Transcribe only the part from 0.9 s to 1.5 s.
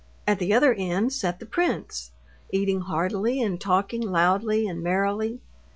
sat the